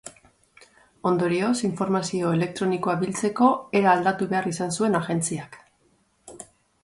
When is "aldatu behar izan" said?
3.97-4.75